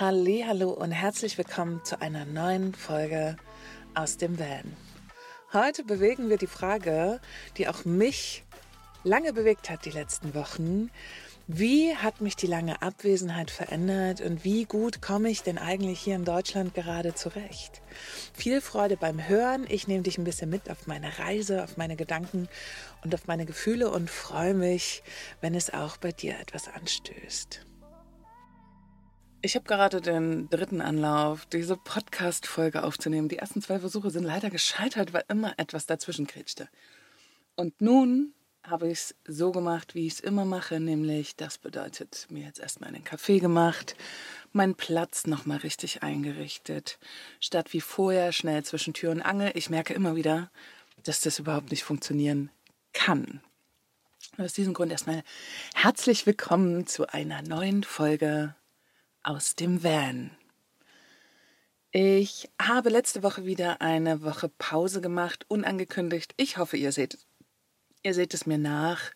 [0.00, 3.36] Hallo und herzlich willkommen zu einer neuen Folge
[3.96, 4.76] aus dem Van.
[5.52, 7.20] Heute bewegen wir die Frage,
[7.56, 8.44] die auch mich
[9.02, 10.92] lange bewegt hat die letzten Wochen.
[11.48, 16.14] Wie hat mich die lange Abwesenheit verändert und wie gut komme ich denn eigentlich hier
[16.14, 17.82] in Deutschland gerade zurecht?
[18.32, 19.66] Viel Freude beim Hören.
[19.68, 22.48] Ich nehme dich ein bisschen mit auf meine Reise, auf meine Gedanken
[23.02, 25.02] und auf meine Gefühle und freue mich,
[25.40, 27.66] wenn es auch bei dir etwas anstößt.
[29.40, 33.28] Ich habe gerade den dritten Anlauf, diese Podcast-Folge aufzunehmen.
[33.28, 36.68] Die ersten zwei Versuche sind leider gescheitert, weil immer etwas dazwischen kretschte.
[37.54, 42.26] Und nun habe ich es so gemacht, wie ich es immer mache, nämlich das bedeutet,
[42.30, 43.94] mir jetzt erstmal einen Kaffee gemacht,
[44.50, 46.98] meinen Platz nochmal richtig eingerichtet,
[47.38, 49.52] statt wie vorher schnell zwischen Tür und Angel.
[49.54, 50.50] Ich merke immer wieder,
[51.04, 52.50] dass das überhaupt nicht funktionieren
[52.92, 53.40] kann.
[54.36, 55.22] Aus diesem Grund erstmal
[55.74, 58.56] herzlich willkommen zu einer neuen Folge
[59.28, 60.30] aus dem Van.
[61.90, 66.32] Ich habe letzte Woche wieder eine Woche Pause gemacht, unangekündigt.
[66.38, 67.18] Ich hoffe, ihr seht,
[68.02, 69.12] ihr seht es mir nach.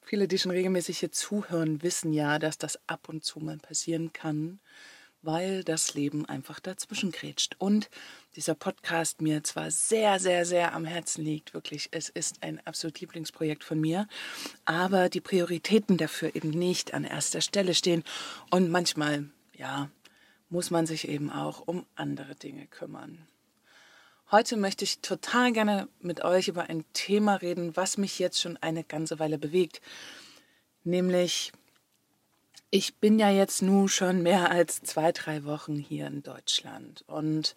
[0.00, 4.12] Viele, die schon regelmäßig hier zuhören, wissen ja, dass das ab und zu mal passieren
[4.12, 4.58] kann,
[5.22, 7.54] weil das Leben einfach dazwischen grätscht.
[7.58, 7.88] Und
[8.34, 12.98] dieser Podcast mir zwar sehr, sehr, sehr am Herzen liegt, wirklich, es ist ein absolut
[12.98, 14.08] Lieblingsprojekt von mir,
[14.64, 18.02] aber die Prioritäten dafür eben nicht an erster Stelle stehen
[18.50, 19.90] und manchmal ja,
[20.48, 23.26] muss man sich eben auch um andere Dinge kümmern.
[24.30, 28.56] Heute möchte ich total gerne mit euch über ein Thema reden, was mich jetzt schon
[28.56, 29.82] eine ganze Weile bewegt.
[30.84, 31.52] Nämlich,
[32.70, 37.54] ich bin ja jetzt nun schon mehr als zwei, drei Wochen hier in Deutschland und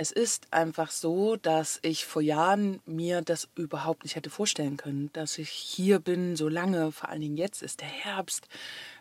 [0.00, 5.10] es ist einfach so, dass ich vor Jahren mir das überhaupt nicht hätte vorstellen können,
[5.12, 6.90] dass ich hier bin so lange.
[6.90, 8.48] Vor allen Dingen jetzt ist der Herbst.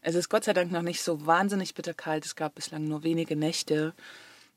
[0.02, 2.26] Es ist Gott sei Dank noch nicht so wahnsinnig bitterkalt.
[2.26, 3.94] Es gab bislang nur wenige Nächte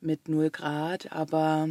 [0.01, 1.13] mit 0 Grad.
[1.13, 1.69] Aber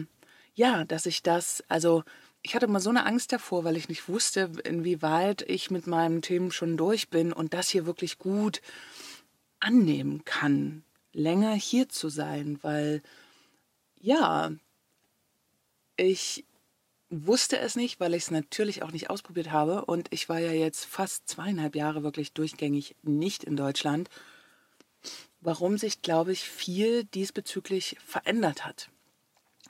[0.55, 2.06] ja, dass ich das, also
[2.41, 6.22] ich hatte mal so eine Angst davor, weil ich nicht wusste, inwieweit ich mit meinen
[6.22, 8.62] Themen schon durch bin und das hier wirklich gut
[9.59, 13.01] annehmen kann, länger hier zu sein, weil
[14.01, 14.51] ja,
[15.95, 16.45] ich
[17.09, 19.85] wusste es nicht, weil ich es natürlich auch nicht ausprobiert habe.
[19.85, 24.09] Und ich war ja jetzt fast zweieinhalb Jahre wirklich durchgängig nicht in Deutschland.
[25.41, 28.90] Warum sich, glaube ich, viel diesbezüglich verändert hat.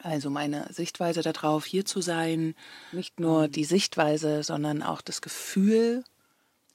[0.04, 2.56] Also meine Sichtweise darauf, hier zu sein,
[2.92, 6.04] nicht nur die Sichtweise, sondern auch das Gefühl,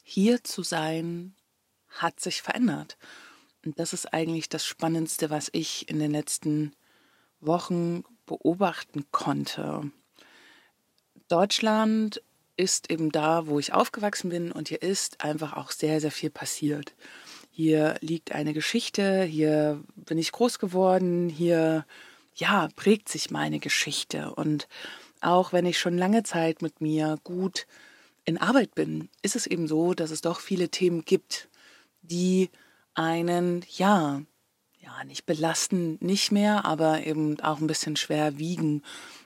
[0.02, 1.34] hier zu sein,
[1.88, 2.96] hat sich verändert.
[3.64, 6.72] Und das ist eigentlich das Spannendste, was ich in den letzten
[7.40, 9.90] Wochen beobachten konnte.
[11.28, 12.22] Deutschland
[12.56, 16.30] ist eben da, wo ich aufgewachsen bin und hier ist einfach auch sehr, sehr viel
[16.30, 16.94] passiert.
[17.50, 21.86] Hier liegt eine Geschichte, hier bin ich groß geworden, hier
[22.34, 24.68] ja, prägt sich meine Geschichte und
[25.20, 27.66] auch wenn ich schon lange Zeit mit mir gut
[28.24, 31.48] in Arbeit bin, ist es eben so, dass es doch viele Themen gibt,
[32.02, 32.50] die
[32.94, 34.22] einen ja
[34.86, 38.82] ja, nicht belasten, nicht mehr, aber eben auch ein bisschen schwer wiegen.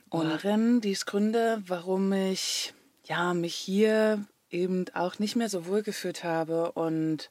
[0.09, 5.83] Und darin dies Gründe, warum ich ja, mich hier eben auch nicht mehr so wohl
[5.83, 7.31] gefühlt habe und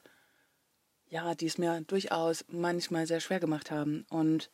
[1.10, 4.06] ja, die es mir durchaus manchmal sehr schwer gemacht haben.
[4.10, 4.52] Und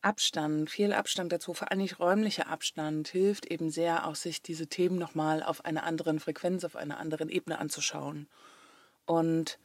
[0.00, 4.66] Abstand, viel Abstand dazu, vor allem nicht räumlicher Abstand, hilft eben sehr, auch sich diese
[4.66, 8.26] Themen nochmal auf einer anderen Frequenz, auf einer anderen Ebene anzuschauen.
[9.04, 9.58] Und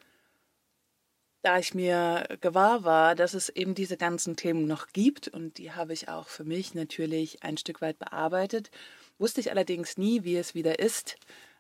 [1.48, 5.72] da ich mir gewahr war, dass es eben diese ganzen Themen noch gibt und die
[5.72, 8.70] habe ich auch für mich natürlich ein Stück weit bearbeitet,
[9.18, 11.16] wusste ich allerdings nie, wie es wieder ist,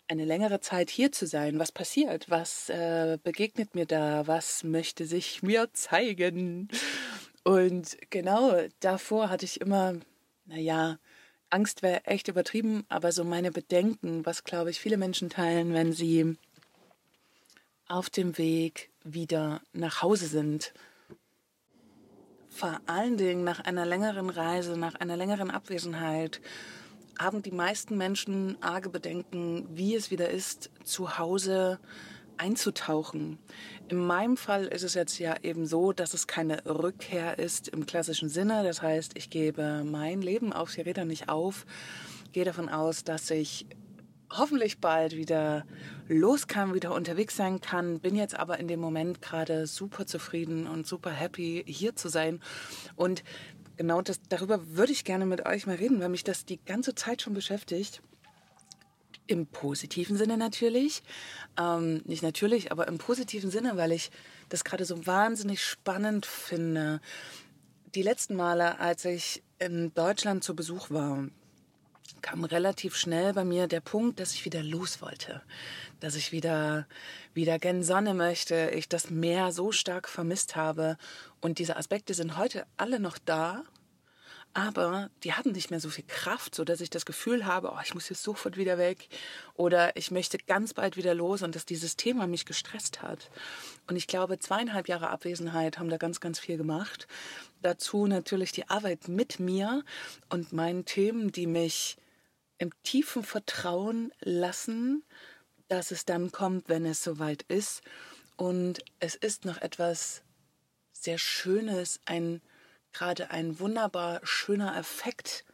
[0.09, 1.57] eine längere Zeit hier zu sein.
[1.57, 2.29] Was passiert?
[2.29, 4.27] Was äh, begegnet mir da?
[4.27, 6.67] Was möchte sich mir zeigen?
[7.45, 9.93] Und genau davor hatte ich immer,
[10.43, 10.99] naja,
[11.49, 15.93] Angst wäre echt übertrieben, aber so meine Bedenken, was glaube ich viele Menschen teilen, wenn
[15.93, 16.35] sie
[17.87, 20.73] auf dem Weg wieder nach Hause sind.
[22.49, 26.41] Vor allen Dingen nach einer längeren Reise, nach einer längeren Abwesenheit,
[27.19, 31.79] haben die meisten Menschen arge Bedenken, wie es wieder ist, zu Hause
[32.37, 33.39] einzutauchen.
[33.87, 37.85] In meinem Fall ist es jetzt ja eben so, dass es keine Rückkehr ist im
[37.85, 38.63] klassischen Sinne.
[38.63, 41.65] Das heißt, ich gebe mein Leben auf die Räder nicht auf,
[42.33, 43.65] gehe davon aus, dass ich
[44.29, 45.65] hoffentlich bald wieder
[46.07, 47.99] los kann, wieder unterwegs sein kann.
[47.99, 52.41] Bin jetzt aber in dem Moment gerade super zufrieden und super happy, hier zu sein.
[52.95, 53.23] Und
[53.77, 56.95] genau das, darüber würde ich gerne mit euch mal reden, weil mich das die ganze
[56.95, 58.01] Zeit schon beschäftigt.
[59.27, 61.03] Im positiven Sinne natürlich.
[61.59, 64.09] Ähm, nicht natürlich, aber im positiven Sinne, weil ich
[64.49, 67.01] das gerade so wahnsinnig spannend finde.
[67.93, 71.27] Die letzten Male, als ich in Deutschland zu Besuch war,
[72.21, 75.41] kam relativ schnell bei mir der Punkt, dass ich wieder los wollte,
[75.99, 76.87] dass ich wieder
[77.33, 80.97] wieder gen Sonne möchte, ich das Meer so stark vermisst habe.
[81.39, 83.63] Und diese Aspekte sind heute alle noch da
[84.57, 87.79] aber die hatten nicht mehr so viel Kraft, so dass ich das Gefühl habe, oh,
[87.83, 89.07] ich muss jetzt sofort wieder weg
[89.53, 93.29] oder ich möchte ganz bald wieder los und dass dieses Thema mich gestresst hat.
[93.85, 97.07] Und ich glaube, zweieinhalb Jahre Abwesenheit haben da ganz, ganz viel gemacht.
[97.61, 99.83] Dazu natürlich die Arbeit mit mir
[100.29, 101.97] und meinen Themen, die mich
[102.57, 105.03] im tiefen Vertrauen lassen,
[105.67, 107.83] dass es dann kommt, wenn es soweit ist.
[108.37, 110.23] Und es ist noch etwas
[110.93, 112.41] sehr Schönes, ein
[112.97, 115.45] gerade ein wunderbar schöner Effekt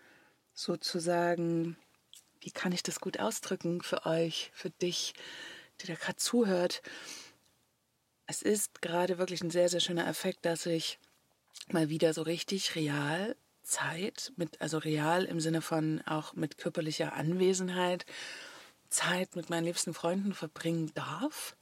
[0.54, 1.75] sozusagen.
[2.40, 5.13] Wie kann ich das gut ausdrücken für euch, für dich,
[5.81, 6.81] die da gerade zuhört?
[8.28, 11.00] Es ist gerade wirklich ein sehr, sehr schöner Effekt, dass ich
[11.68, 17.12] mal wieder so richtig real Zeit mit, also real im Sinne von auch mit körperlicher
[17.12, 18.06] Anwesenheit,
[18.89, 21.57] Zeit mit meinen liebsten Freunden verbringen darf,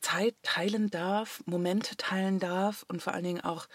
[0.00, 3.68] Zeit teilen darf, Momente teilen darf und vor allen Dingen auch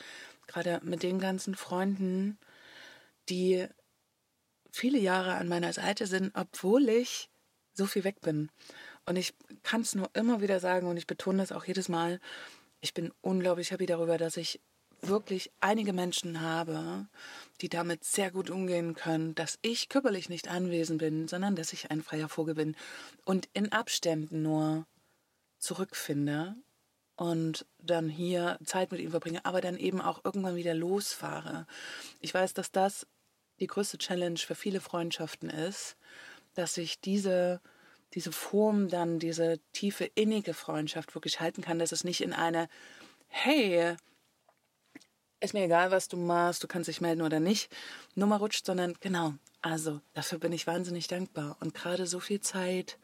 [0.48, 2.38] gerade mit den ganzen Freunden,
[3.30, 3.68] die
[4.72, 7.30] viele Jahre an meiner Seite sind, obwohl ich
[7.74, 8.50] so viel weg bin.
[9.06, 9.34] Und ich
[9.64, 12.20] kann es nur immer wieder sagen und ich betone das auch jedes Mal.
[12.82, 14.62] Ich bin unglaublich happy darüber, dass ich
[15.02, 17.08] wirklich einige Menschen habe,
[17.62, 21.92] die damit sehr gut umgehen können, dass ich körperlich nicht anwesend bin, sondern dass ich
[21.92, 22.76] ein freier Vogel bin
[23.24, 24.88] und in Abständen nur
[25.60, 26.56] zurückfinde
[27.16, 31.66] und dann hier Zeit mit ihm verbringe, aber dann eben auch irgendwann wieder losfahre.
[32.20, 33.08] Ich weiß, dass das
[33.60, 35.96] die größte Challenge für viele Freundschaften ist,
[36.56, 37.62] dass ich diese,
[38.14, 42.68] diese Form dann, diese tiefe, innige Freundschaft wirklich halten kann, dass es nicht in eine,
[43.28, 43.96] hey,
[45.40, 47.74] ist mir egal, was du machst, du kannst dich melden oder nicht,
[48.16, 51.58] Nummer rutscht, sondern genau, also dafür bin ich wahnsinnig dankbar.
[51.60, 52.98] Und gerade so viel Zeit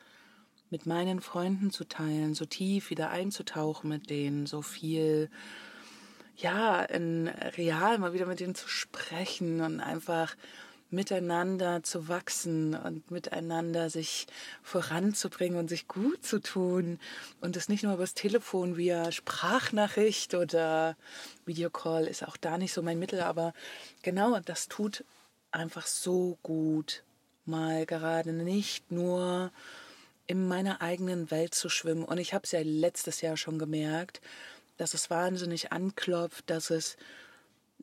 [0.72, 5.30] mit meinen Freunden zu teilen, so tief wieder einzutauchen mit denen, so viel,
[6.38, 10.36] ja, in real mal wieder mit denen zu sprechen und einfach
[10.90, 14.28] miteinander zu wachsen und miteinander sich
[14.62, 17.00] voranzubringen und sich gut zu tun.
[17.40, 20.98] Und das nicht nur übers Telefon via Sprachnachricht oder
[21.46, 23.54] Videocall ist auch da nicht so mein Mittel, aber
[24.04, 25.06] genau, das tut
[25.52, 27.04] einfach so gut,
[27.46, 29.52] mal gerade nicht nur
[30.32, 32.06] in meiner eigenen Welt zu schwimmen.
[32.06, 34.22] Und ich habe es ja letztes Jahr schon gemerkt,
[34.78, 36.96] dass es wahnsinnig anklopft, dass es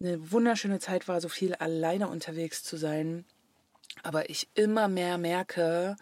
[0.01, 3.27] eine wunderschöne Zeit war, so viel alleine unterwegs zu sein.
[4.03, 5.97] Aber ich immer mehr merke,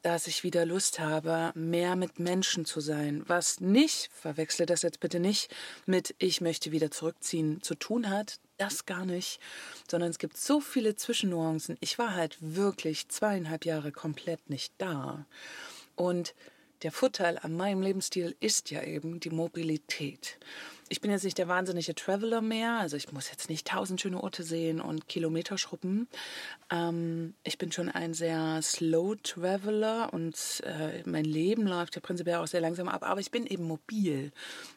[0.00, 3.22] dass ich wieder Lust habe, mehr mit Menschen zu sein.
[3.26, 5.54] Was nicht, verwechsle das jetzt bitte nicht,
[5.84, 8.38] mit ich möchte wieder zurückziehen zu tun hat.
[8.58, 9.38] Das gar nicht.
[9.90, 11.76] Sondern es gibt so viele Zwischennuancen.
[11.80, 15.26] Ich war halt wirklich zweieinhalb Jahre komplett nicht da.
[15.96, 16.34] Und
[16.82, 20.38] der Vorteil an meinem Lebensstil ist ja eben die Mobilität.
[20.90, 24.22] Ich bin jetzt nicht der wahnsinnige Traveler mehr, also ich muss jetzt nicht tausend schöne
[24.22, 26.08] Orte sehen und Kilometer schruppen.
[26.70, 32.36] Ähm, ich bin schon ein sehr Slow Traveler und äh, mein Leben läuft ja prinzipiell
[32.36, 34.30] auch sehr langsam ab, aber ich bin eben mobil,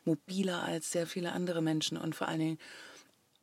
[0.05, 2.59] mobiler als sehr viele andere Menschen und vor allen Dingen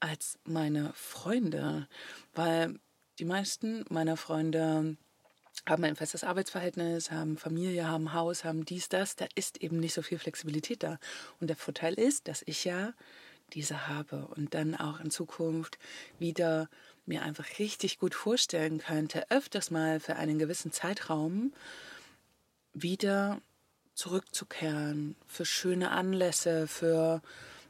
[0.01, 1.87] als meine Freunde,
[2.33, 2.79] weil
[3.19, 4.97] die meisten meiner Freunde
[5.67, 9.17] haben ein festes Arbeitsverhältnis, haben Familie, haben Haus, haben dies, das.
[9.17, 10.99] Da ist eben nicht so viel Flexibilität da.
[11.41, 12.93] Und der Vorteil ist, dass ich ja
[13.53, 15.79] diese habe und dann auch in Zukunft
[16.19, 16.69] wieder
[17.07, 21.53] mir einfach richtig gut vorstellen könnte, öfters mal für einen gewissen Zeitraum
[22.73, 23.41] wieder
[23.95, 27.23] zurückzukehren für schöne Anlässe, für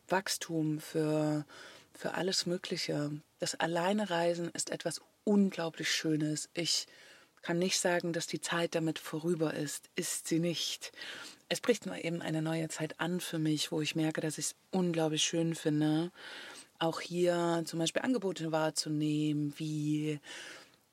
[0.08, 1.44] Wachstum, für,
[1.92, 3.10] für alles Mögliche.
[3.40, 6.48] Das Alleinereisen ist etwas unglaublich Schönes.
[6.54, 6.86] Ich
[7.44, 9.90] kann nicht sagen, dass die Zeit damit vorüber ist.
[9.96, 10.92] Ist sie nicht.
[11.50, 14.46] Es bricht nur eben eine neue Zeit an für mich, wo ich merke, dass ich
[14.46, 16.10] es unglaublich schön finde,
[16.78, 20.20] auch hier zum Beispiel Angebote wahrzunehmen, wie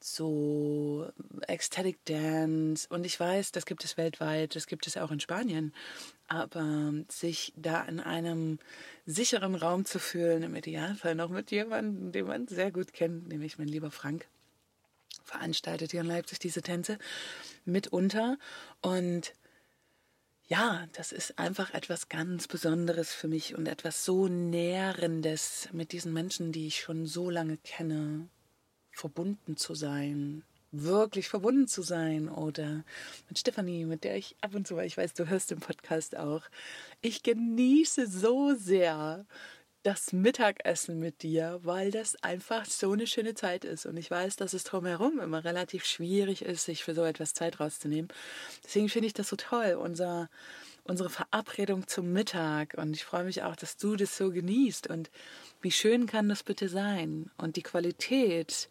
[0.01, 1.10] so
[1.48, 2.86] Ecstatic Dance.
[2.89, 5.74] Und ich weiß, das gibt es weltweit, das gibt es auch in Spanien.
[6.27, 8.60] Aber sich da in einem
[9.05, 13.58] sicheren Raum zu fühlen, im Idealfall noch mit jemandem, den man sehr gut kennt, nämlich
[13.58, 14.27] mein lieber Frank,
[15.23, 16.97] veranstaltet hier in Leipzig diese Tänze
[17.65, 18.37] mitunter.
[18.81, 19.33] Und
[20.47, 26.11] ja, das ist einfach etwas ganz Besonderes für mich und etwas so Nährendes mit diesen
[26.11, 28.27] Menschen, die ich schon so lange kenne,
[28.91, 32.83] verbunden zu sein, wirklich verbunden zu sein oder
[33.27, 36.43] mit Stefanie, mit der ich ab und zu, ich weiß, du hörst den Podcast auch.
[37.01, 39.25] Ich genieße so sehr
[39.83, 43.85] das Mittagessen mit dir, weil das einfach so eine schöne Zeit ist.
[43.85, 47.59] Und ich weiß, dass es drumherum immer relativ schwierig ist, sich für so etwas Zeit
[47.59, 48.09] rauszunehmen.
[48.63, 50.29] Deswegen finde ich das so toll, unser,
[50.83, 52.75] unsere Verabredung zum Mittag.
[52.77, 54.88] Und ich freue mich auch, dass du das so genießt.
[54.88, 55.09] Und
[55.61, 57.31] wie schön kann das bitte sein?
[57.38, 58.69] Und die Qualität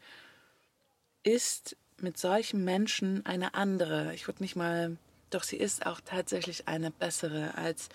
[1.25, 4.15] ist mit solchen Menschen eine andere.
[4.15, 4.97] Ich würde nicht mal,
[5.31, 7.89] doch sie ist auch tatsächlich eine bessere als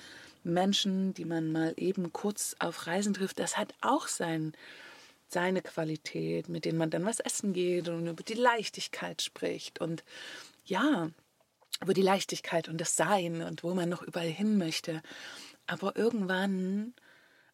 [0.46, 3.40] Menschen, die man mal eben kurz auf Reisen trifft.
[3.40, 4.54] Das hat auch sein,
[5.28, 10.04] seine Qualität, mit denen man dann was essen geht und über die Leichtigkeit spricht und
[10.66, 11.10] ja,
[11.82, 15.02] über die Leichtigkeit und das Sein und wo man noch überall hin möchte.
[15.68, 16.94] Aber irgendwann,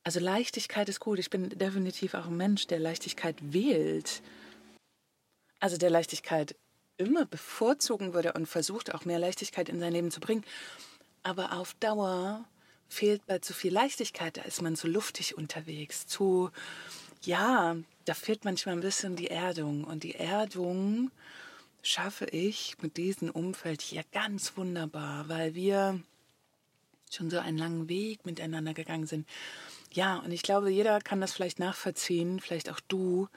[0.04, 1.18] also Leichtigkeit ist gut.
[1.18, 4.22] Ich bin definitiv auch ein Mensch, der Leichtigkeit wählt
[5.62, 6.56] also der Leichtigkeit
[6.98, 10.44] immer bevorzugen würde und versucht auch mehr Leichtigkeit in sein Leben zu bringen.
[11.24, 12.44] Aber auf Dauer
[12.92, 16.52] fehlt bei zu viel Leichtigkeit, da ist man zu luftig unterwegs, zu,
[17.24, 19.86] ja, da fehlt manchmal ein bisschen die Erdung.
[19.86, 21.10] Und die Erdung
[21.82, 26.02] schaffe ich mit diesem Umfeld hier ganz wunderbar, weil wir
[27.10, 29.28] schon so einen langen Weg miteinander gegangen sind.
[29.94, 33.30] Ja, und ich glaube, jeder kann das vielleicht nachvollziehen, vielleicht auch du,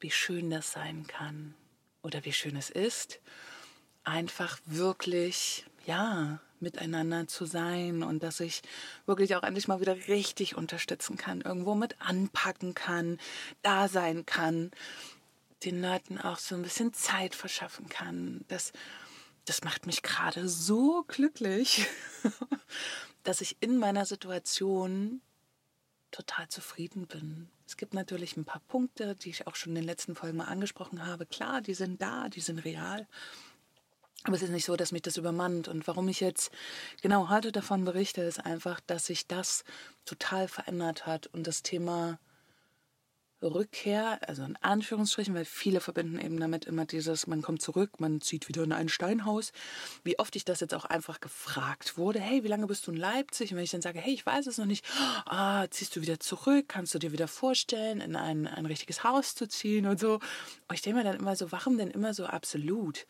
[0.00, 1.54] wie schön das sein kann
[2.02, 3.20] oder wie schön es ist,
[4.02, 8.62] einfach wirklich, ja, miteinander zu sein und dass ich
[9.06, 13.18] wirklich auch endlich mal wieder richtig unterstützen kann, irgendwo mit anpacken kann,
[13.62, 14.70] da sein kann,
[15.64, 18.44] den Leuten auch so ein bisschen Zeit verschaffen kann.
[18.48, 18.72] Das,
[19.44, 21.86] das macht mich gerade so glücklich,
[23.22, 25.20] dass ich in meiner Situation
[26.10, 27.48] total zufrieden bin.
[27.66, 30.46] Es gibt natürlich ein paar Punkte, die ich auch schon in den letzten Folgen mal
[30.46, 31.24] angesprochen habe.
[31.24, 33.06] Klar, die sind da, die sind real.
[34.24, 35.68] Aber es ist nicht so, dass mich das übermannt.
[35.68, 36.50] Und warum ich jetzt
[37.00, 39.64] genau heute davon berichte, ist einfach, dass sich das
[40.04, 42.18] total verändert hat und das Thema
[43.42, 48.20] Rückkehr, also in Anführungsstrichen, weil viele verbinden eben damit immer dieses, man kommt zurück, man
[48.20, 49.52] zieht wieder in ein Steinhaus.
[50.04, 52.98] Wie oft ich das jetzt auch einfach gefragt wurde, hey, wie lange bist du in
[52.98, 53.50] Leipzig?
[53.50, 54.84] Und wenn ich dann sage, hey, ich weiß es noch nicht,
[55.24, 56.66] ah, ziehst du wieder zurück?
[56.68, 60.14] Kannst du dir wieder vorstellen, in ein, ein richtiges Haus zu ziehen und so?
[60.14, 63.06] Und ich denke mir dann immer so, warum denn immer so absolut?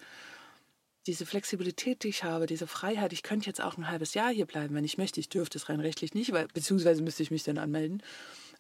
[1.07, 4.47] Diese Flexibilität, die ich habe, diese Freiheit, ich könnte jetzt auch ein halbes Jahr hier
[4.47, 5.21] bleiben, wenn ich möchte.
[5.21, 8.03] Ich dürfte es rein rechtlich nicht, weil, beziehungsweise müsste ich mich dann anmelden.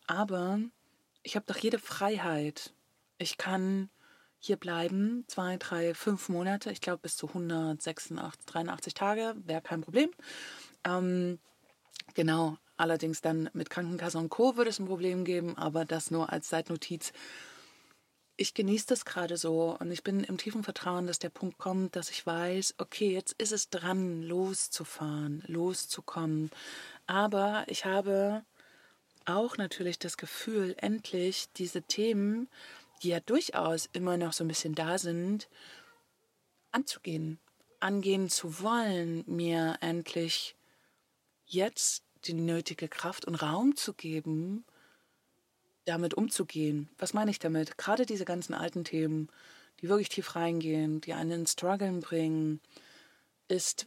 [0.06, 0.58] Aber
[1.22, 2.72] ich habe doch jede Freiheit.
[3.18, 3.90] Ich kann
[4.38, 8.16] hier bleiben, zwei, drei, fünf Monate, ich glaube bis zu 186,
[8.46, 10.10] 83 Tage, wäre kein Problem.
[10.84, 11.38] Ähm,
[12.14, 14.56] genau, allerdings dann mit Krankenkasse und Co.
[14.56, 17.12] würde es ein Problem geben, aber das nur als Seitnotiz.
[18.40, 21.94] Ich genieße das gerade so und ich bin im tiefen Vertrauen, dass der Punkt kommt,
[21.94, 26.50] dass ich weiß, okay, jetzt ist es dran, loszufahren, loszukommen.
[27.06, 28.42] Aber ich habe
[29.26, 32.48] auch natürlich das Gefühl, endlich diese Themen,
[33.02, 35.50] die ja durchaus immer noch so ein bisschen da sind,
[36.72, 37.38] anzugehen,
[37.78, 40.56] angehen zu wollen, mir endlich
[41.44, 44.64] jetzt die nötige Kraft und Raum zu geben,
[45.84, 46.88] damit umzugehen.
[46.98, 47.78] Was meine ich damit?
[47.78, 49.28] Gerade diese ganzen alten Themen,
[49.80, 52.60] die wirklich tief reingehen, die einen ins Struggeln bringen,
[53.48, 53.86] ist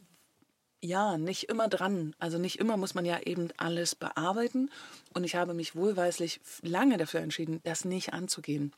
[0.84, 2.14] ja, nicht immer dran.
[2.18, 4.70] Also nicht immer muss man ja eben alles bearbeiten.
[5.14, 8.72] Und ich habe mich wohlweislich lange dafür entschieden, das nicht anzugehen.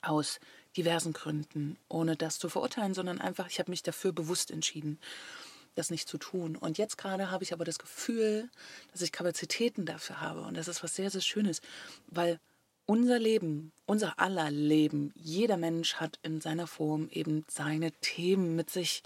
[0.00, 0.38] Aus
[0.76, 1.76] diversen Gründen.
[1.88, 5.00] Ohne das zu verurteilen, sondern einfach, ich habe mich dafür bewusst entschieden,
[5.74, 6.56] das nicht zu tun.
[6.56, 8.48] Und jetzt gerade habe ich aber das Gefühl,
[8.92, 10.42] dass ich Kapazitäten dafür habe.
[10.42, 11.60] Und das ist was sehr, sehr Schönes.
[12.08, 12.38] Weil
[12.86, 18.70] unser Leben, unser aller Leben, jeder Mensch hat in seiner Form eben seine Themen mit
[18.70, 19.02] sich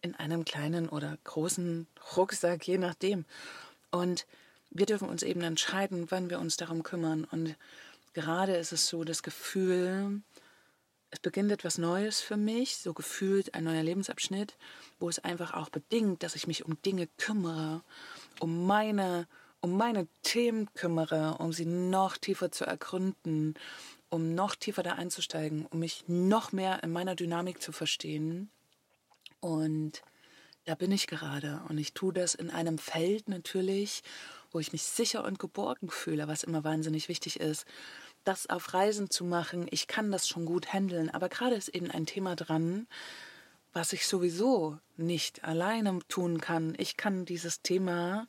[0.00, 3.24] in einem kleinen oder großen Rucksack, je nachdem.
[3.90, 4.26] Und
[4.70, 7.24] wir dürfen uns eben entscheiden, wann wir uns darum kümmern.
[7.24, 7.54] Und
[8.12, 10.22] gerade ist es so das Gefühl,
[11.12, 14.56] es beginnt etwas Neues für mich, so gefühlt ein neuer Lebensabschnitt,
[14.98, 17.82] wo es einfach auch bedingt, dass ich mich um Dinge kümmere,
[18.40, 19.28] um meine,
[19.60, 23.54] um meine Themen kümmere, um sie noch tiefer zu ergründen,
[24.08, 28.50] um noch tiefer da einzusteigen, um mich noch mehr in meiner Dynamik zu verstehen
[29.40, 30.02] und
[30.64, 31.60] da bin ich gerade.
[31.68, 34.02] Und ich tue das in einem Feld natürlich,
[34.52, 37.66] wo ich mich sicher und geborgen fühle, was immer wahnsinnig wichtig ist.
[38.24, 41.10] Das auf Reisen zu machen, ich kann das schon gut handeln.
[41.10, 42.86] Aber gerade ist eben ein Thema dran,
[43.72, 46.74] was ich sowieso nicht alleine tun kann.
[46.78, 48.28] Ich kann dieses Thema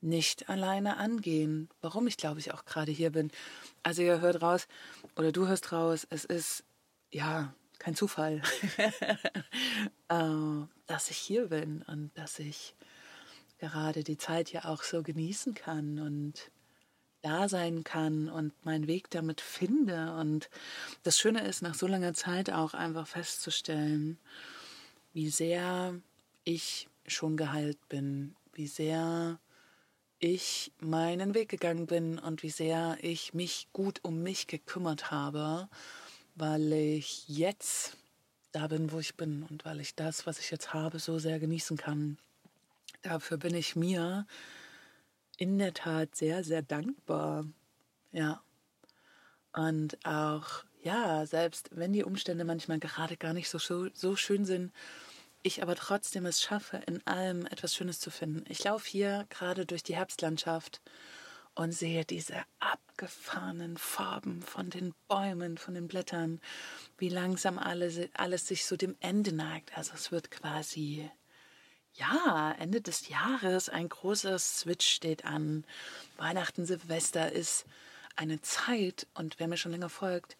[0.00, 1.68] nicht alleine angehen.
[1.80, 3.30] Warum ich glaube ich auch gerade hier bin.
[3.82, 4.68] Also ihr hört raus
[5.16, 6.64] oder du hörst raus, es ist
[7.10, 8.42] ja kein Zufall,
[10.08, 12.74] äh, dass ich hier bin und dass ich
[13.58, 16.50] gerade die Zeit ja auch so genießen kann und
[17.26, 20.14] da sein kann und meinen Weg damit finde.
[20.14, 20.48] Und
[21.02, 24.16] das Schöne ist, nach so langer Zeit auch einfach festzustellen,
[25.12, 25.94] wie sehr
[26.44, 29.40] ich schon geheilt bin, wie sehr
[30.20, 35.68] ich meinen Weg gegangen bin und wie sehr ich mich gut um mich gekümmert habe,
[36.36, 37.96] weil ich jetzt
[38.52, 41.40] da bin, wo ich bin und weil ich das, was ich jetzt habe, so sehr
[41.40, 42.18] genießen kann.
[43.02, 44.26] Dafür bin ich mir
[45.36, 47.46] in der Tat sehr, sehr dankbar.
[48.12, 48.42] Ja.
[49.52, 53.58] Und auch, ja, selbst wenn die Umstände manchmal gerade gar nicht so,
[53.92, 54.72] so schön sind,
[55.42, 58.44] ich aber trotzdem es schaffe, in allem etwas Schönes zu finden.
[58.48, 60.80] Ich laufe hier gerade durch die Herbstlandschaft
[61.54, 66.40] und sehe diese abgefahrenen Farben von den Bäumen, von den Blättern,
[66.98, 69.76] wie langsam alles, alles sich so dem Ende neigt.
[69.76, 71.10] Also es wird quasi
[71.96, 75.64] ja, Ende des Jahres, ein großer Switch steht an.
[76.16, 77.64] Weihnachten, Silvester ist
[78.16, 80.36] eine Zeit, und wer mir schon länger folgt,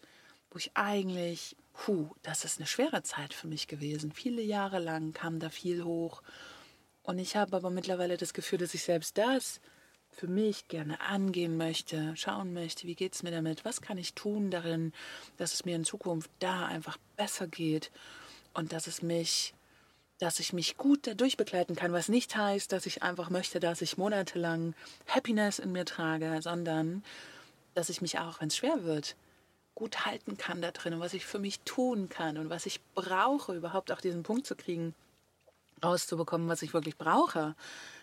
[0.51, 4.11] wo ich eigentlich, puh, das ist eine schwere Zeit für mich gewesen.
[4.11, 6.21] Viele Jahre lang kam da viel hoch.
[7.03, 9.61] Und ich habe aber mittlerweile das Gefühl, dass ich selbst das
[10.09, 14.13] für mich gerne angehen möchte, schauen möchte, wie geht es mir damit, was kann ich
[14.13, 14.91] tun darin,
[15.37, 17.91] dass es mir in Zukunft da einfach besser geht
[18.53, 19.53] und dass es mich
[20.19, 23.81] dass ich mich gut dadurch begleiten kann, was nicht heißt, dass ich einfach möchte, dass
[23.81, 24.73] ich monatelang
[25.07, 27.03] Happiness in mir trage, sondern
[27.75, 29.15] dass ich mich auch, wenn es schwer wird,
[29.75, 32.81] gut halten kann da drin und was ich für mich tun kann und was ich
[32.95, 34.95] brauche, überhaupt auch diesen Punkt zu kriegen,
[35.83, 37.55] rauszubekommen, was ich wirklich brauche,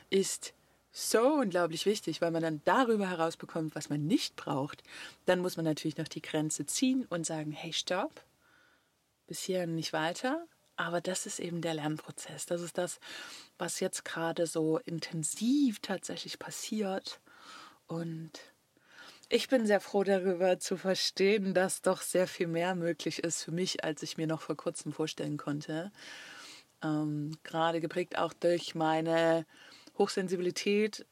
[0.08, 0.54] ist
[0.92, 4.84] so unglaublich wichtig, weil man dann darüber herausbekommt, was man nicht braucht.
[5.26, 8.22] Dann muss man natürlich noch die Grenze ziehen und sagen, hey, stopp,
[9.26, 12.46] bis hier nicht weiter aber das ist eben der Lernprozess.
[12.46, 12.98] Das ist das,
[13.58, 17.20] was jetzt gerade so intensiv tatsächlich passiert.
[17.86, 18.32] Und
[19.28, 23.52] ich bin sehr froh darüber zu verstehen, dass doch sehr viel mehr möglich ist für
[23.52, 25.92] mich, als ich mir noch vor kurzem vorstellen konnte.
[26.82, 29.46] Ähm, gerade geprägt auch durch meine
[29.96, 31.06] Hochsensibilität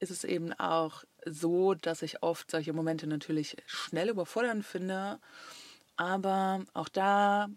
[0.00, 5.18] ist es eben auch so, dass ich oft solche Momente natürlich schnell überfordernd finde.
[5.96, 7.48] Aber auch da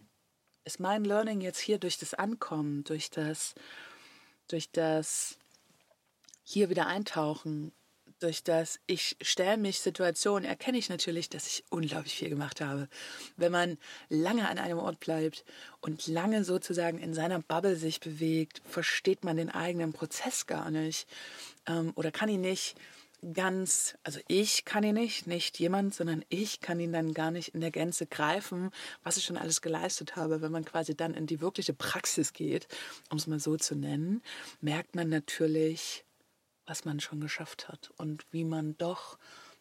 [0.64, 3.56] ist mein Learning jetzt hier durch das Ankommen, durch das,
[4.48, 5.38] durch das
[6.44, 7.72] hier wieder eintauchen,
[8.20, 12.88] durch das ich stelle mich Situationen, erkenne ich natürlich, dass ich unglaublich viel gemacht habe.
[13.36, 13.78] Wenn man
[14.10, 15.44] lange an einem Ort bleibt
[15.80, 21.08] und lange sozusagen in seiner Bubble sich bewegt, versteht man den eigenen Prozess gar nicht
[21.68, 22.76] ähm, oder kann ihn nicht
[23.34, 27.50] ganz, also ich kann ihn nicht, nicht jemand, sondern ich kann ihn dann gar nicht
[27.50, 28.72] in der Gänze greifen,
[29.04, 30.42] was ich schon alles geleistet habe.
[30.42, 32.68] Wenn man quasi dann in die wirkliche Praxis geht,
[33.10, 34.22] um es mal so zu nennen,
[34.60, 36.04] merkt man natürlich,
[36.66, 39.18] was man schon geschafft hat und wie man doch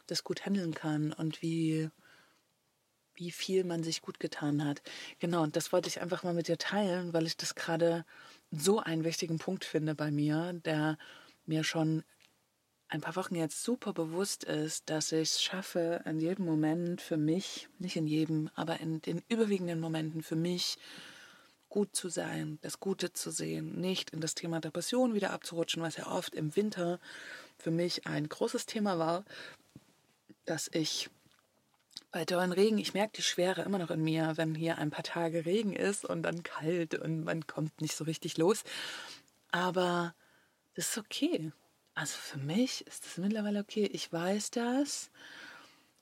[0.06, 1.90] das gut handeln kann und wie
[3.14, 4.80] wie viel man sich gut getan hat.
[5.18, 8.06] Genau, und das wollte ich einfach mal mit dir teilen, weil ich das gerade
[8.50, 10.96] so einen wichtigen Punkt finde bei mir, der
[11.44, 12.02] mir schon
[12.90, 17.16] ein paar Wochen jetzt super bewusst ist, dass ich es schaffe, in jedem Moment für
[17.16, 20.76] mich, nicht in jedem, aber in den überwiegenden Momenten für mich
[21.68, 25.96] gut zu sein, das Gute zu sehen, nicht in das Thema Depression wieder abzurutschen, was
[25.96, 26.98] ja oft im Winter
[27.58, 29.24] für mich ein großes Thema war,
[30.44, 31.10] dass ich
[32.10, 35.04] bei dollen Regen, ich merke die Schwere immer noch in mir, wenn hier ein paar
[35.04, 38.64] Tage Regen ist und dann kalt und man kommt nicht so richtig los.
[39.52, 40.12] Aber
[40.74, 41.52] das ist okay.
[41.94, 43.88] Also für mich ist das mittlerweile okay.
[43.92, 45.10] Ich weiß das.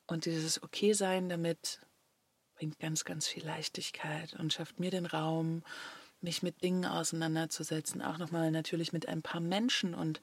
[0.07, 1.81] Und dieses Okay-Sein damit
[2.57, 5.63] bringt ganz, ganz viel Leichtigkeit und schafft mir den Raum,
[6.21, 8.03] mich mit Dingen auseinanderzusetzen.
[8.03, 9.95] Auch nochmal natürlich mit ein paar Menschen.
[9.95, 10.21] Und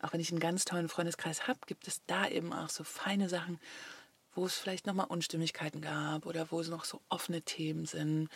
[0.00, 3.28] auch wenn ich einen ganz tollen Freundeskreis habe, gibt es da eben auch so feine
[3.28, 3.58] Sachen,
[4.34, 8.28] wo es vielleicht nochmal Unstimmigkeiten gab oder wo es noch so offene Themen sind,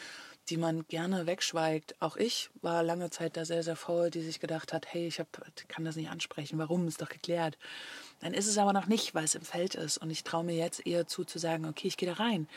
[0.48, 1.96] die man gerne wegschweigt.
[2.00, 5.18] Auch ich war lange Zeit da sehr, sehr faul, die sich gedacht hat, hey, ich
[5.18, 5.28] hab,
[5.68, 7.58] kann das nicht ansprechen, warum, ist doch geklärt.
[8.20, 9.98] Dann ist es aber noch nicht, weil es im Feld ist.
[9.98, 12.48] Und ich traue mir jetzt eher zu, zu sagen, okay, ich gehe da rein.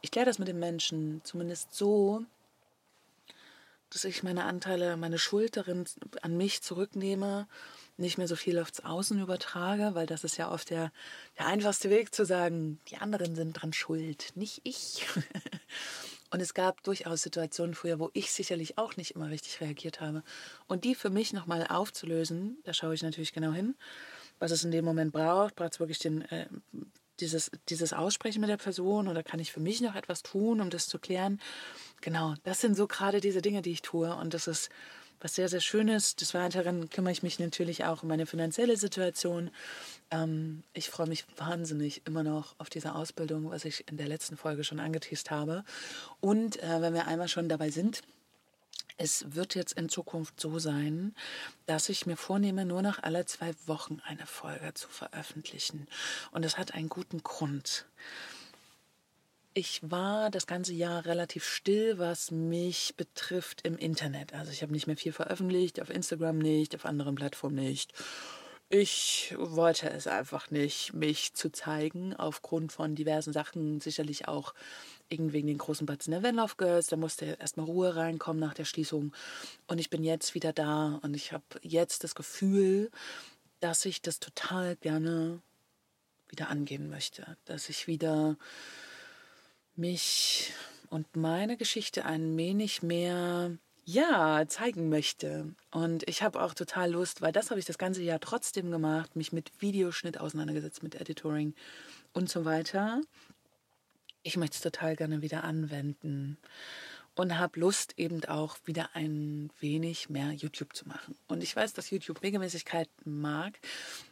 [0.00, 2.24] Ich kläre das mit den Menschen, zumindest so,
[3.90, 5.84] dass ich meine Anteile, meine Schuld darin
[6.22, 7.46] an mich zurücknehme,
[7.98, 10.92] nicht mehr so viel aufs Außen übertrage, weil das ist ja oft der,
[11.38, 15.06] der einfachste Weg zu sagen, die anderen sind dran schuld, nicht ich.
[16.32, 20.22] Und es gab durchaus Situationen früher, wo ich sicherlich auch nicht immer richtig reagiert habe.
[20.66, 23.74] Und die für mich nochmal aufzulösen, da schaue ich natürlich genau hin,
[24.38, 25.56] was es in dem Moment braucht.
[25.56, 26.46] Braucht es wirklich den, äh,
[27.20, 30.70] dieses, dieses Aussprechen mit der Person oder kann ich für mich noch etwas tun, um
[30.70, 31.38] das zu klären?
[32.00, 34.16] Genau, das sind so gerade diese Dinge, die ich tue.
[34.16, 34.70] Und das ist
[35.22, 36.16] was sehr, sehr Schönes.
[36.16, 39.50] Des Weiteren kümmere ich mich natürlich auch um meine finanzielle Situation.
[40.10, 44.36] Ähm, ich freue mich wahnsinnig immer noch auf diese Ausbildung, was ich in der letzten
[44.36, 45.64] Folge schon angeteased habe.
[46.20, 48.02] Und äh, wenn wir einmal schon dabei sind,
[48.98, 51.14] es wird jetzt in Zukunft so sein,
[51.66, 55.86] dass ich mir vornehme, nur noch alle zwei Wochen eine Folge zu veröffentlichen.
[56.32, 57.86] Und das hat einen guten Grund.
[59.54, 64.32] Ich war das ganze Jahr relativ still, was mich betrifft im Internet.
[64.32, 67.92] Also ich habe nicht mehr viel veröffentlicht, auf Instagram nicht, auf anderen Plattformen nicht.
[68.70, 74.54] Ich wollte es einfach nicht, mich zu zeigen, aufgrund von diversen Sachen, sicherlich auch
[75.10, 76.86] wegen den großen Batzen der Vanlove Girls.
[76.86, 79.12] Da musste erstmal Ruhe reinkommen nach der Schließung.
[79.66, 82.90] Und ich bin jetzt wieder da und ich habe jetzt das Gefühl,
[83.60, 85.42] dass ich das total gerne
[86.30, 87.36] wieder angehen möchte.
[87.44, 88.38] Dass ich wieder
[89.76, 90.52] mich
[90.90, 95.54] und meine Geschichte ein wenig mehr ja, zeigen möchte.
[95.70, 99.16] Und ich habe auch total Lust, weil das habe ich das ganze Jahr trotzdem gemacht,
[99.16, 101.54] mich mit Videoschnitt auseinandergesetzt, mit Editoring
[102.12, 103.00] und so weiter.
[104.22, 106.38] Ich möchte es total gerne wieder anwenden
[107.14, 111.16] und habe Lust eben auch wieder ein wenig mehr YouTube zu machen.
[111.28, 113.58] Und ich weiß, dass YouTube Regelmäßigkeit mag,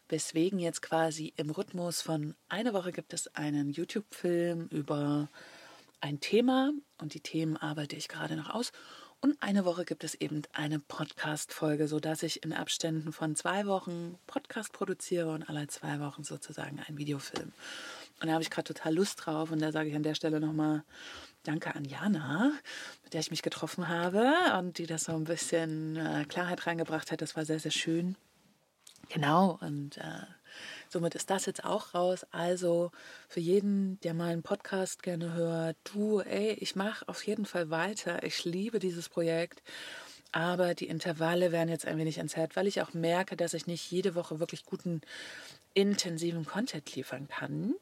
[0.09, 5.29] weswegen jetzt quasi im Rhythmus von einer Woche gibt es einen YouTube-Film über
[6.01, 8.73] ein Thema und die Themen arbeite ich gerade noch aus
[9.23, 14.19] und eine Woche gibt es eben eine Podcast-Folge, sodass ich in Abständen von zwei Wochen
[14.27, 17.53] Podcast produziere und alle zwei Wochen sozusagen einen Videofilm.
[18.21, 19.51] Und da habe ich gerade total Lust drauf.
[19.51, 20.85] Und da sage ich an der Stelle nochmal
[21.43, 22.53] Danke an Jana,
[23.03, 27.11] mit der ich mich getroffen habe und die das so ein bisschen äh, Klarheit reingebracht
[27.11, 27.23] hat.
[27.23, 28.17] Das war sehr, sehr schön.
[29.09, 29.59] Genau.
[29.61, 30.27] Und äh,
[30.89, 32.27] Somit ist das jetzt auch raus.
[32.33, 32.91] Also
[33.29, 38.23] für jeden, der meinen Podcast gerne hört, du, ey, ich mache auf jeden Fall weiter.
[38.25, 39.63] Ich liebe dieses Projekt.
[40.33, 43.91] Aber die Intervalle werden jetzt ein wenig entzerrt, weil ich auch merke, dass ich nicht
[43.91, 45.01] jede Woche wirklich guten,
[45.75, 47.75] intensiven Content liefern kann,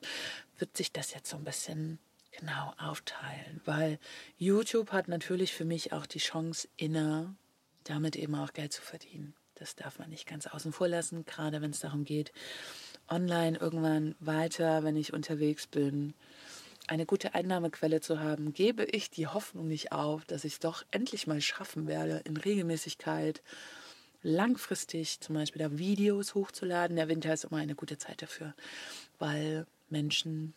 [0.58, 1.98] wird sich das jetzt so ein bisschen
[2.38, 3.60] genau aufteilen.
[3.64, 3.98] Weil
[4.36, 7.34] YouTube hat natürlich für mich auch die Chance inne,
[7.84, 9.34] damit eben auch Geld zu verdienen.
[9.54, 12.32] Das darf man nicht ganz außen vor lassen, gerade wenn es darum geht,
[13.08, 16.14] online irgendwann weiter, wenn ich unterwegs bin,
[16.86, 20.84] eine gute Einnahmequelle zu haben, gebe ich die Hoffnung nicht auf, dass ich es doch
[20.90, 23.42] endlich mal schaffen werde, in Regelmäßigkeit
[24.22, 26.96] langfristig zum Beispiel da Videos hochzuladen.
[26.96, 28.54] Der Winter ist immer eine gute Zeit dafür,
[29.18, 30.54] weil Menschen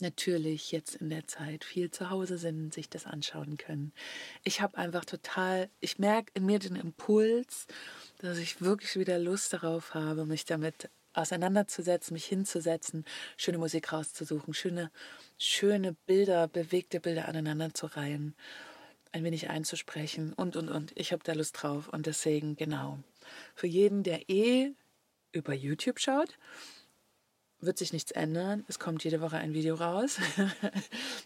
[0.00, 3.92] natürlich jetzt in der Zeit viel zu Hause sind, sich das anschauen können.
[4.44, 7.66] Ich habe einfach total, ich merke in mir den Impuls,
[8.18, 13.04] dass ich wirklich wieder Lust darauf habe, mich damit auseinanderzusetzen, mich hinzusetzen,
[13.36, 14.90] schöne Musik rauszusuchen, schöne,
[15.38, 18.34] schöne Bilder, bewegte Bilder aneinander zu reihen,
[19.12, 20.92] ein wenig einzusprechen und, und, und.
[20.94, 22.98] Ich habe da Lust drauf und deswegen, genau.
[23.54, 24.72] Für jeden, der eh
[25.32, 26.38] über YouTube schaut,
[27.60, 28.64] wird sich nichts ändern.
[28.68, 30.18] Es kommt jede Woche ein Video raus.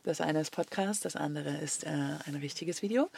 [0.03, 3.11] Das eine ist Podcast, das andere ist äh, ein wichtiges Video.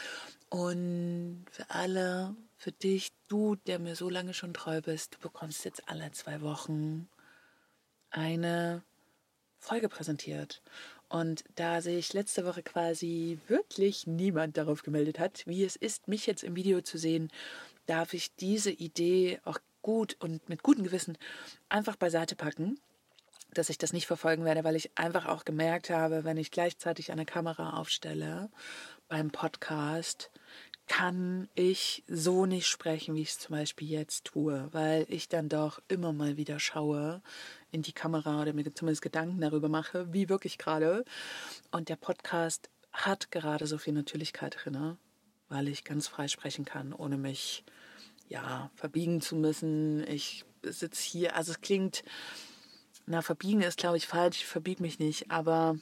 [0.51, 5.65] Und für alle, für dich, du, der mir so lange schon treu bist, du bekommst
[5.65, 7.09] jetzt alle zwei Wochen
[8.11, 8.83] eine
[9.61, 10.61] Folge präsentiert.
[11.09, 16.27] Und da sich letzte Woche quasi wirklich niemand darauf gemeldet hat, wie es ist, mich
[16.27, 17.31] jetzt im Video zu sehen,
[17.87, 21.17] darf ich diese Idee auch gut und mit gutem Gewissen
[21.69, 22.81] einfach beiseite packen
[23.55, 27.13] dass ich das nicht verfolgen werde, weil ich einfach auch gemerkt habe, wenn ich gleichzeitig
[27.13, 28.51] eine Kamera aufstelle
[29.09, 30.31] beim Podcast,
[30.89, 35.49] kann ich so nicht sprechen, wie ich es zum Beispiel jetzt tue, weil ich dann
[35.49, 37.23] doch immer mal wieder schaue
[37.71, 41.05] in die Kamera oder mir zumindest Gedanken darüber mache, wie wirklich gerade.
[41.71, 44.99] Und der Podcast hat gerade so viel Natürlichkeit drin,
[45.49, 47.65] weil ich ganz frei sprechen kann, ohne mich
[48.29, 50.07] ja verbiegen zu müssen.
[50.07, 52.03] Ich sitze hier, also es klingt
[53.07, 55.77] na, verbiegen ist, glaube ich, falsch, ich verbiege mich nicht, aber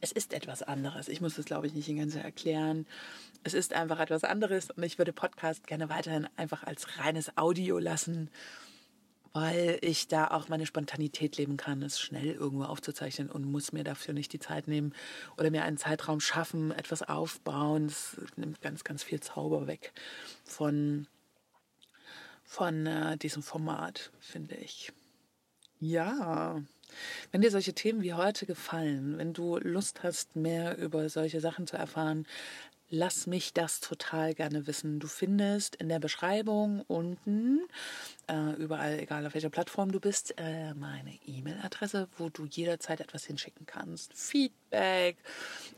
[0.00, 1.08] es ist etwas anderes.
[1.08, 2.86] Ich muss es, glaube ich, nicht in Gänze erklären.
[3.42, 7.78] Es ist einfach etwas anderes und ich würde Podcast gerne weiterhin einfach als reines Audio
[7.78, 8.30] lassen,
[9.32, 13.82] weil ich da auch meine Spontanität leben kann, es schnell irgendwo aufzuzeichnen und muss mir
[13.82, 14.94] dafür nicht die Zeit nehmen
[15.36, 17.88] oder mir einen Zeitraum schaffen, etwas aufbauen.
[17.88, 19.92] Das nimmt ganz, ganz viel Zauber weg
[20.44, 21.06] von,
[22.44, 24.92] von äh, diesem Format, finde ich.
[25.86, 26.62] Ja,
[27.30, 31.66] wenn dir solche Themen wie heute gefallen, wenn du Lust hast, mehr über solche Sachen
[31.66, 32.26] zu erfahren,
[32.88, 34.98] lass mich das total gerne wissen.
[34.98, 37.68] Du findest in der Beschreibung unten,
[38.28, 43.26] äh, überall, egal auf welcher Plattform du bist, äh, meine E-Mail-Adresse, wo du jederzeit etwas
[43.26, 44.14] hinschicken kannst.
[44.14, 45.18] Feedback,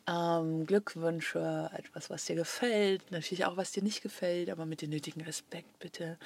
[0.07, 4.90] ähm, Glückwünsche, etwas, was dir gefällt, natürlich auch, was dir nicht gefällt, aber mit dem
[4.90, 6.16] nötigen Respekt bitte.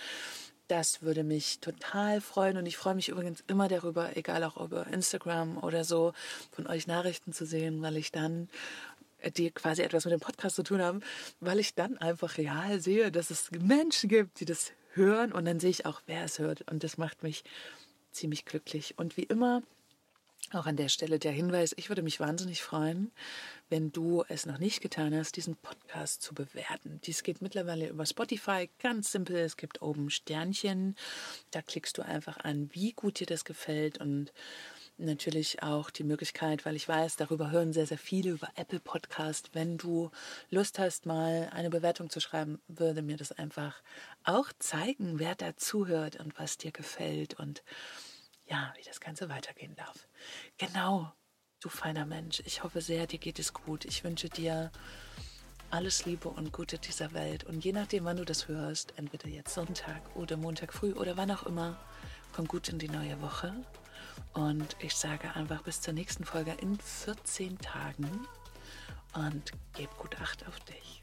[0.71, 4.87] Das würde mich total freuen und ich freue mich übrigens immer darüber, egal auch über
[4.87, 6.13] Instagram oder so,
[6.53, 8.49] von euch Nachrichten zu sehen, weil ich dann
[9.37, 11.01] die quasi etwas mit dem Podcast zu tun haben,
[11.41, 15.59] weil ich dann einfach real sehe, dass es Menschen gibt, die das hören und dann
[15.59, 17.43] sehe ich auch, wer es hört und das macht mich
[18.13, 18.97] ziemlich glücklich.
[18.97, 19.63] Und wie immer,
[20.53, 23.13] auch an der Stelle der Hinweis, ich würde mich wahnsinnig freuen,
[23.69, 27.01] wenn du es noch nicht getan hast, diesen Podcast zu bewerten.
[27.05, 29.37] Dies geht mittlerweile über Spotify, ganz simpel.
[29.37, 30.97] Es gibt oben Sternchen.
[31.53, 34.33] Da klickst du einfach an, wie gut dir das gefällt und
[34.99, 39.51] natürlich auch die Möglichkeit, weil ich weiß, darüber hören sehr, sehr viele über Apple Podcast.
[39.53, 40.11] Wenn du
[40.51, 43.81] Lust hast, mal eine Bewertung zu schreiben, würde mir das einfach
[44.25, 47.63] auch zeigen, wer da zuhört und was dir gefällt und
[48.47, 50.09] ja, wie das Ganze weitergehen darf.
[50.59, 51.13] Genau,
[51.61, 52.43] du feiner Mensch.
[52.45, 53.85] Ich hoffe sehr, dir geht es gut.
[53.85, 54.71] Ich wünsche dir
[55.71, 57.45] alles Liebe und Gute dieser Welt.
[57.45, 61.31] Und je nachdem, wann du das hörst, entweder jetzt Sonntag oder Montag früh oder wann
[61.31, 61.79] auch immer,
[62.35, 63.55] komm gut in die neue Woche.
[64.33, 68.27] Und ich sage einfach bis zur nächsten Folge in 14 Tagen
[69.15, 71.00] und gib gut Acht auf dich.